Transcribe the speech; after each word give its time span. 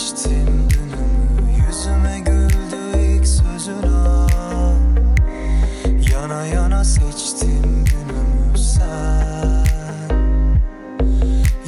Geçtim 0.00 0.68
günümü 0.68 1.66
yüzüme 1.66 2.18
güldü 2.20 2.98
ilk 2.98 3.26
sözün 3.26 3.82
ah 3.82 4.74
Yana 6.12 6.46
yana 6.46 6.84
seçtim 6.84 7.84
günümü 7.84 8.58
sen. 8.58 9.66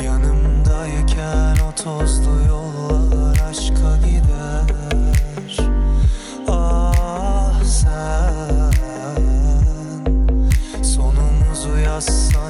Yanımdayken 0.05 1.57
o 1.69 1.73
tozlu 1.83 2.47
yollar 2.49 3.39
aşka 3.51 3.97
gider. 3.97 4.77
Ah 6.49 7.65
sen. 7.65 8.73
Sonumuzu 10.83 11.79
yazsan 11.85 12.42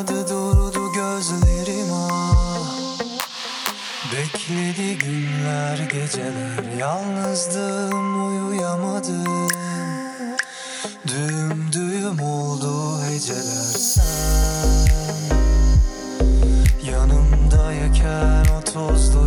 Kaynadı 0.00 0.28
durdu 0.28 0.92
gözlerim 0.92 1.92
ah. 1.92 3.00
Bekledi 4.12 4.98
günler 4.98 5.78
geceler. 5.78 6.76
Yalnızdım 6.78 8.28
uyuyamadım. 8.28 9.48
Düğüm 11.06 11.72
düğüm 11.72 12.20
oldu 12.20 13.02
heceler. 13.02 13.74
Sen 13.78 14.04
Yanımdayken 16.92 18.44
o 18.58 18.72
tozlu 18.72 19.19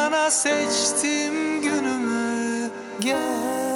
yana 0.00 0.30
seçtim 0.30 1.62
günümü. 1.62 2.70
Gel. 3.00 3.69